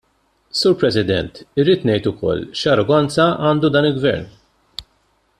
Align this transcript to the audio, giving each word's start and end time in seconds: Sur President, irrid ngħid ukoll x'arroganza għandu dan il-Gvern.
Sur 0.59 0.77
President, 0.83 1.35
irrid 1.63 1.83
ngħid 1.89 2.09
ukoll 2.11 2.41
x'arroganza 2.61 3.27
għandu 3.49 3.71
dan 3.75 3.89
il-Gvern. 3.91 4.25